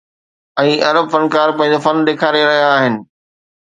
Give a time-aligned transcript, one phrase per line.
[0.61, 2.95] ۽ عرب فنڪار پنهنجو فن ڏيکاري رهيا آهن.